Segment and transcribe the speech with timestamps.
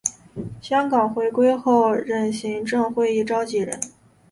[0.59, 3.79] 香港回归后任行政会议召集人。